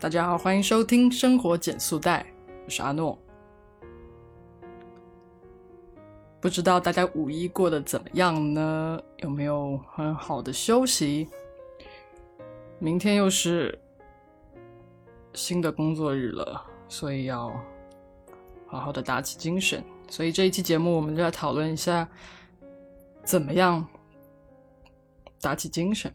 [0.00, 2.22] 大家好，欢迎收听《生活减速带》，
[2.64, 3.18] 我是阿诺。
[6.40, 8.98] 不知道大家五一过得怎么样呢？
[9.18, 11.28] 有没有很好的休息？
[12.78, 13.78] 明天又是
[15.34, 17.54] 新的工作日了，所以要
[18.68, 19.84] 好好的打起精神。
[20.08, 22.08] 所以这一期节目，我们就来讨论一下，
[23.22, 23.86] 怎么样
[25.42, 26.10] 打起精神。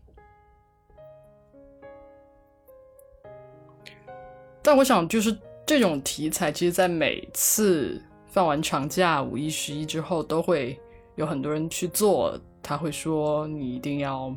[4.65, 10.75] 但我想，就是这种题材，其实，在每次放完长假、五一、十一之后，都会
[11.13, 12.35] 有很多人去做。
[12.63, 14.35] 他会说，你一定要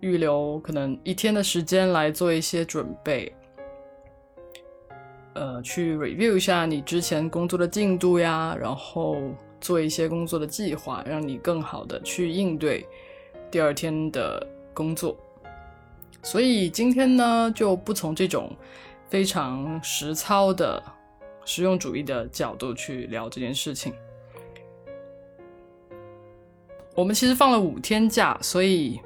[0.00, 3.32] 预留可能一天的时间来做一些准备，
[5.34, 9.18] 呃，去 review 一下你之前工作的进度呀，然后
[9.60, 12.84] 做一些工作的计划，让你更好的去应对
[13.52, 14.44] 第二天的
[14.74, 15.16] 工作。
[16.24, 18.50] 所以今天呢，就不从这种。
[19.12, 20.82] 非常实操的
[21.44, 23.92] 实用主义的角度去聊这件事情。
[26.94, 28.98] 我们其实放了五天假，所以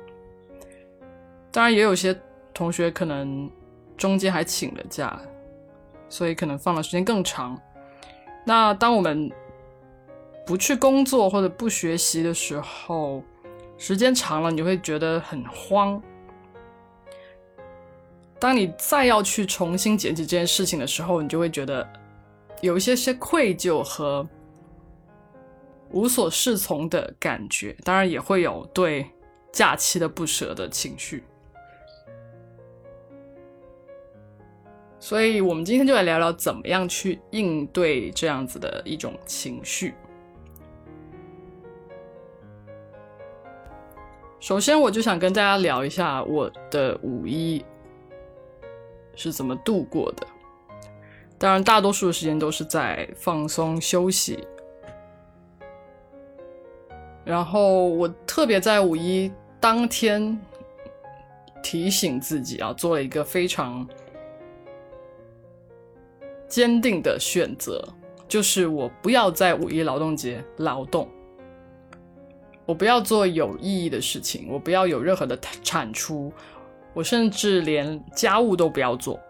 [1.51, 2.17] 当然也有些
[2.55, 3.51] 同学可能
[3.97, 5.21] 中间还请了假，
[6.09, 7.61] 所以可能放的时间更长。
[8.45, 9.29] 那当我们
[10.47, 13.25] 不去工作或者不学习的时候，
[13.77, 16.01] 时间长了，你会觉得很慌。
[18.47, 21.85] 当你再要去重新捡起这件事情的时候，你就会觉得
[22.61, 24.25] 有一些些愧疚和
[25.91, 29.05] 无所适从的感觉，当然也会有对
[29.51, 31.25] 假期的不舍的情绪。
[35.01, 39.93] 所以，我们今天就来聊聊怎么样去应对这样子的一种情绪。
[44.39, 47.65] 首先，我就想跟大家聊一下我的五一。
[49.17, 50.27] 是怎么度过的？
[51.39, 54.47] 当然，大多数的时间都是在放松休息。
[57.25, 60.39] 然后，我特别在五一当天
[61.63, 63.87] 提醒自己啊，做了一个非常
[66.49, 67.85] 坚定的选择，
[68.29, 71.09] 就是我不要在五一劳动节劳动，
[72.65, 76.33] 我不要做有意义的事情，我不要有任何的产出。
[76.97, 79.21] 我甚至连家务都不要做，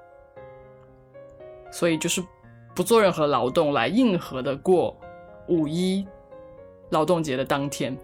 [1.72, 2.22] 所以就是
[2.76, 4.96] 不做任何劳动来应和的过
[5.48, 6.06] 五一
[6.90, 7.98] 劳动节的当天。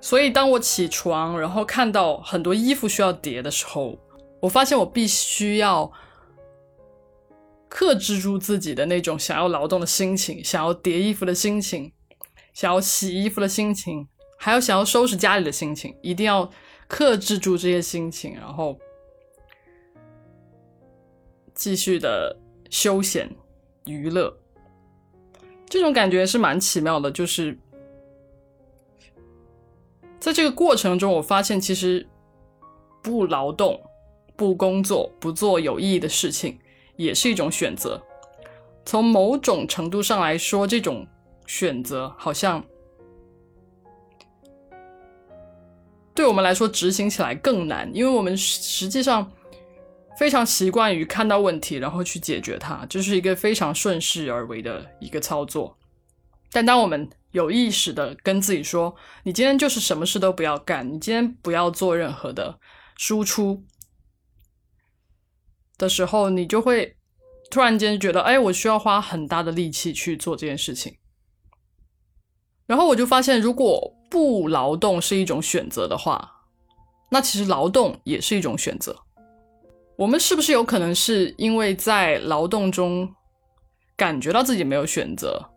[0.00, 3.98] 所以当我起床，然后看到很多衣服需要叠的时候，
[4.38, 5.90] 我发现我必须要
[7.68, 11.92] 克制住自己的那种想要劳动的心情，想要叠衣服的心情，
[12.54, 14.06] 想要洗衣服的心情，
[14.38, 16.48] 还有想要收拾家里的心情，一定要。
[16.88, 18.78] 克制住这些心情，然后
[21.54, 22.36] 继续的
[22.70, 23.28] 休闲
[23.86, 24.36] 娱乐，
[25.66, 27.10] 这种感觉是蛮奇妙的。
[27.10, 27.58] 就是
[30.20, 32.06] 在这个过程中，我发现其实
[33.02, 33.82] 不劳动、
[34.36, 36.58] 不工作、不做有意义的事情，
[36.96, 38.00] 也是一种选择。
[38.84, 41.06] 从某种程度上来说，这种
[41.46, 42.64] 选择好像。
[46.16, 49.30] 对我们来说，执行起来更难，因为我们实际上
[50.18, 55.76] 非常习惯于看到问题，然后去解决它，这是一个非常顺势而为的一个操作。
[56.50, 62.58] 但当我们有意识的跟自己说：“你今天就是什么事都不要干，你今天不要做任何的
[62.96, 63.62] 输出”
[65.76, 66.96] 的时候，你就会
[67.50, 70.96] 突然间觉得：“哎，我需要花很大的力气去做这件事情。”
[72.66, 76.42] 然后我就发现，如果不劳动是一种选择的话，
[77.10, 78.96] 那其实劳动也是一种选择。
[79.96, 83.14] 我们是不是有可能是因为在劳动中
[83.96, 85.50] 感觉到自己没有选择，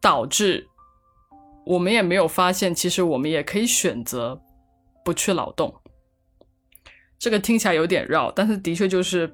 [0.00, 0.68] 导致
[1.64, 4.40] 我们也没有发现，其实我们也可以选择
[5.04, 5.74] 不去劳动？
[7.18, 9.32] 这个听起来有点绕，但是的确就是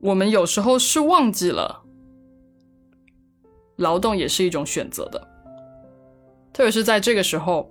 [0.00, 1.84] 我们有时候是忘记了。
[3.80, 5.18] 劳动也是一种选择的，
[6.52, 7.70] 特别是在这个时候，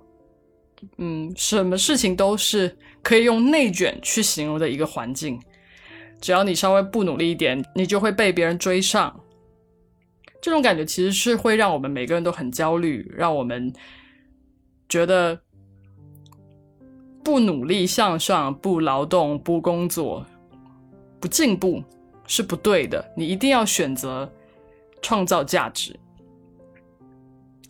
[0.98, 5.40] 嗯，什么事情都是可以用内卷去形容的一个环境。
[6.20, 9.20] 只要你稍微不努力一点，你就会被别人追上。
[10.42, 13.72] 这种感觉其实是会让我们每个人都很焦虑，让我们
[14.88, 15.38] 觉得
[17.22, 20.26] 不努力向上、不劳动、不工作、
[21.20, 21.82] 不进步
[22.26, 23.12] 是不对的。
[23.16, 24.28] 你一定要选择。
[25.02, 25.98] 创造价值，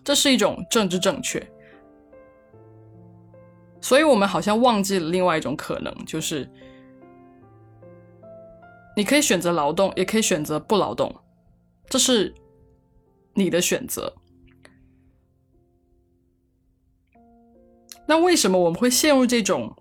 [0.05, 1.45] 这是一种政治正确。
[3.81, 6.49] 所以我们好像忘记了另外一种可能，就是
[8.97, 11.15] 你可以选择劳动，也可以选择不劳动，
[11.89, 12.35] 这是
[13.35, 14.15] 你的选择。
[18.07, 19.75] 那为什么我们会陷入这种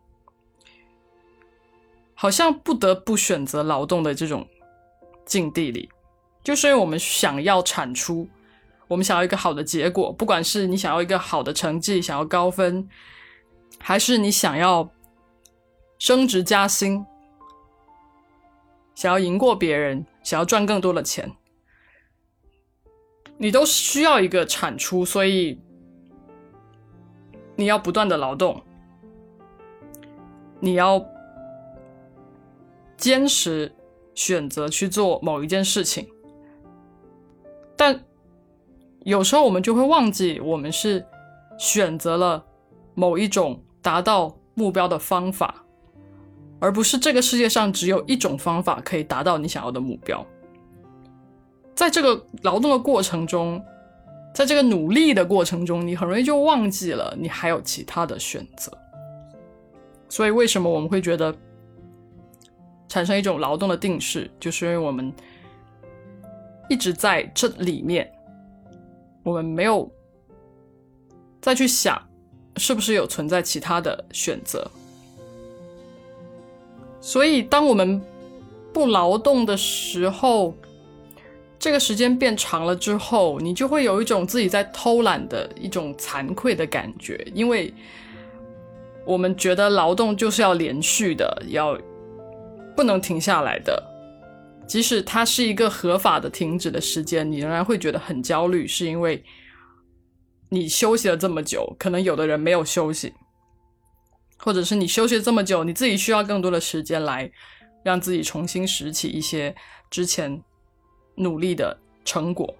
[2.13, 4.47] 好像不得不选择劳动的这种
[5.25, 5.89] 境地里？
[6.43, 8.27] 就是因为我们想要产出，
[8.87, 12.87] 我们想要一个好的结果，不管是你想要一个好的成绩，想要高分，
[13.79, 14.89] 还是你想要
[15.97, 17.05] 升职加薪，
[18.95, 21.31] 想要赢过别人，想要赚更多的钱，
[23.37, 25.59] 你都需要一个产出，所以。
[27.55, 28.63] 你要不断的劳动，
[30.61, 31.05] 你要
[32.95, 33.69] 坚持
[34.15, 36.07] 选择去做某一件事情，
[37.79, 37.97] 但
[39.05, 41.05] 有时候我们就会忘记，我们是
[41.57, 42.43] 选择了
[42.93, 45.63] 某一种达到目标的方法，
[46.59, 50.25] 而不是这个世界上只有一种方法可以达到你想要的目标。
[51.73, 53.63] 在这个劳动的过程中。
[54.31, 58.71] 在这个努力的过程中，你很容易就忘记了你还有其他的选择。
[60.07, 61.35] 所以，为什么我们会觉得
[62.87, 65.11] 产生一种劳动的定式，就是因为我们
[66.69, 68.09] 一直在这里面，
[69.23, 69.91] 我们没有
[71.41, 72.01] 再去想
[72.57, 74.69] 是不是有存在其他的选择。
[77.01, 78.01] 所以，当我们
[78.71, 80.53] 不劳动的时候，
[81.57, 87.73] 这个时间变长了之后，你就会有一种自己在偷懒的一种惭愧的感觉，因为
[89.05, 91.77] 我们觉得劳动就是要连续的，要
[92.75, 93.81] 不能停下来的。
[94.69, 99.21] 即使它是一个合法的停止的时间，你仍然会觉得很焦虑，是因为
[100.47, 103.13] 你休息了这么久，可能有的人没有休息，
[104.37, 107.29] 或者是你休息了这么久，你自己需要更多的时间来
[107.83, 109.53] 让自己重新拾起一些
[109.89, 110.41] 之前。
[111.21, 112.55] 努力的成果，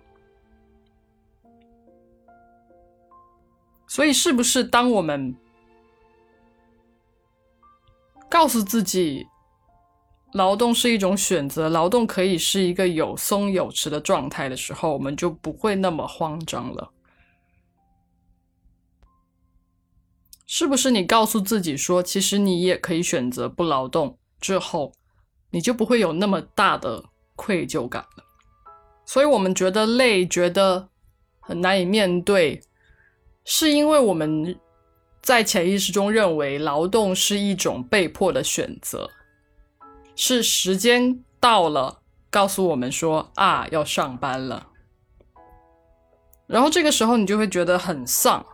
[3.88, 5.34] 所以是不是当我们
[8.28, 9.26] 告诉自己
[10.34, 16.92] 劳动是一种选择，劳动可以是一个有松有弛的状态的时候，我们就不会那么慌张了？
[20.46, 24.92] 是不是你告诉自己说，其实你也可以选择不劳动之后，
[25.52, 27.06] 你就不会有那么大的
[27.36, 28.24] 愧疚感了？
[29.06, 30.90] 所以我们觉得累，觉得
[31.40, 32.62] 很难以面对，
[33.46, 34.60] 是因为我们
[35.22, 39.10] 在潜意识中认为劳动是一种被迫的选择，
[40.22, 44.68] 是时间到了告诉我们说啊要上班了，
[46.46, 48.46] 然后这个时候你就会觉得很丧。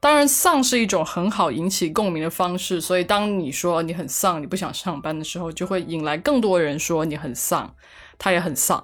[0.00, 7.74] 当然，丧是一种很好引起共鸣的方式，所以当你说你很丧，你不想上班的时候，就会引来更多人说你很丧。
[8.16, 8.82] 他也很丧，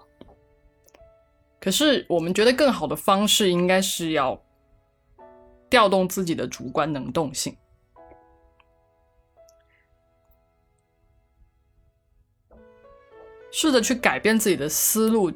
[1.59, 4.39] 可是我们觉得更好的方式应该是要
[5.71, 7.57] 调动自己的主观能动性，
[13.57, 15.31] 试着去改变自己的思路，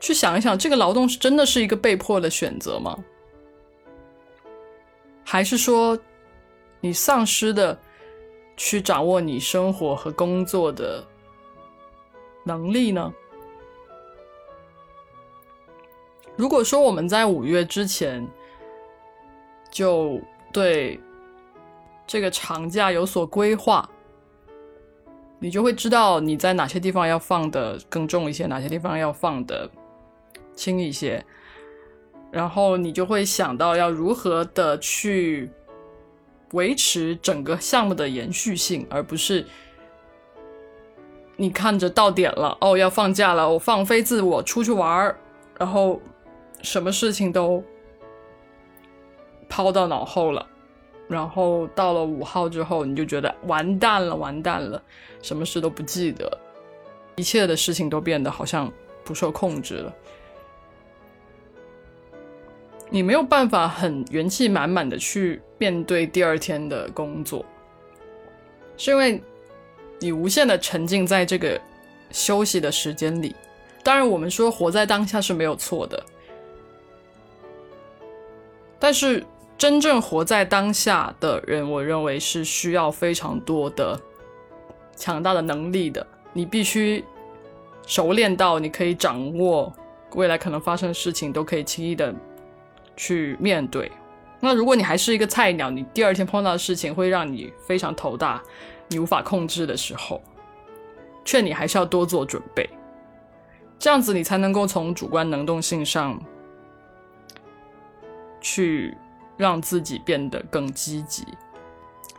[0.00, 2.98] 去想一想，这个劳动是真的是一个被迫的选择吗？
[5.22, 5.98] 还是说
[6.80, 7.78] 你丧失的
[8.56, 11.06] 去掌握你生活和工作的？
[12.42, 13.12] 能力呢？
[16.36, 18.26] 如果说我们在五月之前
[19.70, 20.18] 就
[20.54, 20.98] 对
[22.06, 23.86] 这个长假有所规划，
[25.38, 29.70] 你就会知道你在哪些地方要放的更重一些，哪些地方要放的
[30.54, 31.24] 轻一些，
[32.30, 35.50] 然后你就会想到要如何的去
[36.52, 39.46] 维持整个项目的延续性，而不是。
[41.40, 45.16] 你看着到点了哦，要放假了，我放飞自我出去玩儿，
[45.56, 46.00] 然后
[46.62, 47.62] 什么事情都
[49.48, 50.44] 抛到脑后了，
[51.08, 54.80] 然后到了五号之后，你就觉得完蛋了，完蛋了，
[55.22, 56.38] 什么事都不记得，
[57.16, 58.72] 一切的事情都变得好像
[59.02, 59.94] 不受控制了，
[62.90, 67.44] 你没有办法很元气满满的去面对第二天的工作，
[68.76, 69.20] 是因为。
[70.00, 71.60] 你无限的沉浸在这个
[72.12, 73.34] 休息的时间里，
[73.82, 76.00] 当然，我们说活在当下是没有错的，
[78.78, 79.26] 但是
[79.58, 84.00] 真正活在当下的人，我认为是需要非常多的
[84.94, 86.06] 强大的能力的。
[86.32, 87.04] 你必须
[87.84, 89.72] 熟练到你可以掌握
[90.14, 92.14] 未来可能发生的事情，都可以轻易的
[92.96, 93.90] 去面对，
[94.38, 98.40] 那如果你还是一个菜鸟，你第二天碰到的事情会让你非常头大，
[98.86, 100.22] 你无法控制的时候，
[101.24, 102.68] 劝你还是要多做准备，
[103.76, 106.20] 这样子你才能够从主观能动性上
[108.40, 108.96] 去
[109.38, 111.26] 让自己变得更积极，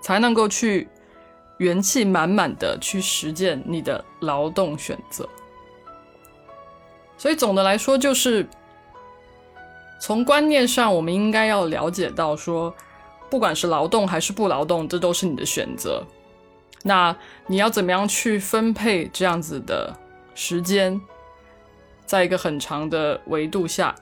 [0.02, 0.88] 才能够去
[1.60, 5.30] 元气满满的去实践你的劳动选择。
[7.18, 8.48] 所以总的来说就是。
[10.02, 12.74] 从观念上，我们应该要了解到，说
[13.30, 16.02] 不管是劳动还是不劳动，这都是你的选择。
[16.84, 17.14] 那
[17.48, 19.94] 你要怎么样去分配这样子的
[20.34, 21.02] 时间，
[22.06, 23.94] 在一个很长的维度下，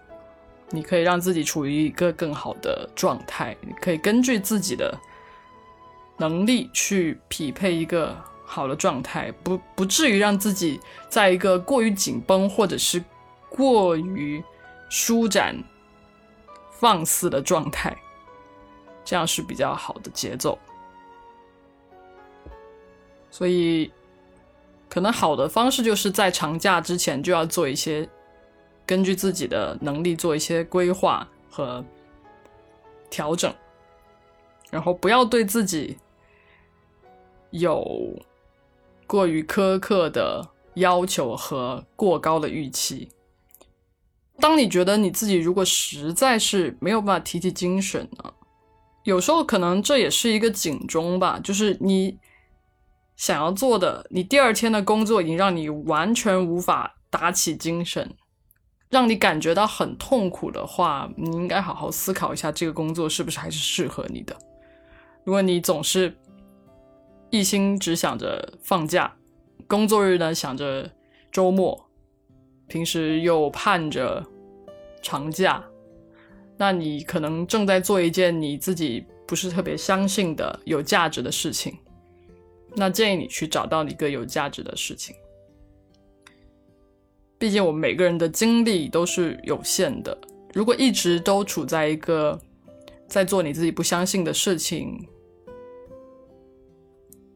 [0.70, 3.56] 你可以让自己处于一个更好的状态。
[3.62, 4.98] 你可以根据自己的
[6.18, 13.04] 能力去匹配一个好的状态，不不至于让自己在一个过于紧绷或者是
[13.50, 14.44] 过于
[14.90, 15.56] 舒展。
[16.80, 17.98] 放肆的状态，
[19.04, 20.60] 这样是比较好的节奏。
[23.32, 23.92] 所以，
[24.88, 28.08] 可能好的方式就是在长假之前就要做一些，
[28.88, 31.86] 根据自己的能力做一些规划和
[33.10, 33.54] 调整，
[34.72, 35.98] 然后不要对自己
[37.52, 38.18] 有
[39.06, 43.10] 过于苛刻的要求和过高的预期。
[44.40, 48.34] 当你觉得你自己如果实在是没有办法提起精神呢，
[49.04, 51.40] 有时候可能这也是一个警钟吧。
[51.44, 52.20] 就是你
[53.16, 58.16] 想要做的，你第二天的工作已经让你完全无法打起精神，
[58.90, 64.36] 让你感觉到很痛苦的话，你应该好好思考一下这个工作是不是还是适合你的。
[65.24, 66.16] 如果你总是
[67.30, 69.14] 一心只想着放假，
[69.68, 70.90] 工作日呢想着
[71.32, 71.84] 周末。
[72.70, 74.22] 平时又盼着
[75.02, 75.64] 长假，
[76.58, 81.78] 那你可能正在做一件你自己不是特别相信的有价值的事情。
[82.76, 85.16] 那建议你去找到一个有价值的事情。
[87.40, 90.18] 毕竟我们每个人的精力都是有限的，
[90.54, 92.40] 如果一直都处在一个
[93.08, 95.08] 在做你自己不相信的事情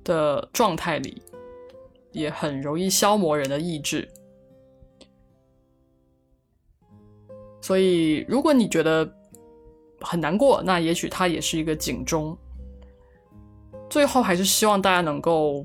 [0.03, 1.21] 的状态里，
[2.11, 4.09] 也很容易消磨人的意志。
[7.61, 9.07] 所以，如果你觉得
[9.99, 12.35] 很难过，那也许它也是一个警钟。
[13.87, 15.63] 最后，还是希望大家能够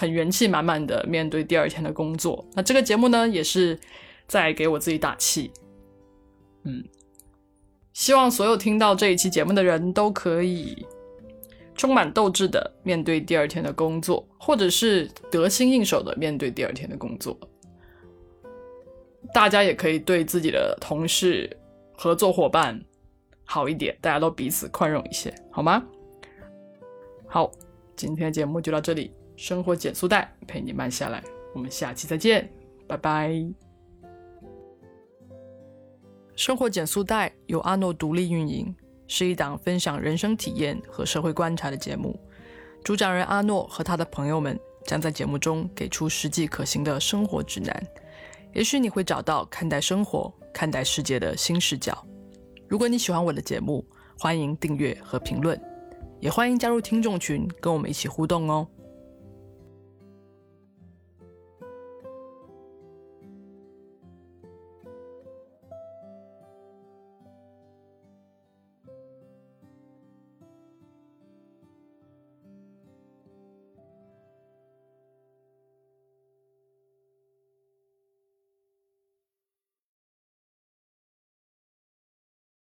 [0.00, 2.42] 很元气满满的面对第二天的工作。
[2.54, 3.78] 那这个节目呢，也是
[4.26, 5.52] 在给我自己打气。
[6.64, 6.82] 嗯，
[7.92, 10.86] 希望所有听到这一期节目的人都可以
[11.74, 17.38] 充满斗志的面对第二天的工作，或者是得心应手的面对第二天的工作。
[19.34, 21.54] 大家也可以对自己的同事、
[21.92, 22.82] 合作伙伴
[23.44, 25.84] 好一点，大家都彼此宽容一些，好吗？
[27.28, 27.52] 好，
[27.94, 32.46] 今天节目就到这里，生活减速带陪你慢下来，我们下期再见，
[32.86, 33.34] 拜拜。
[36.36, 42.20] 生活减速带由阿诺独立运营，是一档分享人生体验和社会观察的节目。
[42.84, 47.82] 主讲人阿诺和他的朋友们将在节目中给出实际可行的生活指南。
[48.52, 52.06] 也许你会找到看待生活、看待世界的新视角。
[52.68, 53.82] 如果你喜欢我的节目，
[54.18, 55.58] 欢迎订阅和评论，
[56.20, 58.68] 也欢迎加入听众群，跟我们一起互动哦。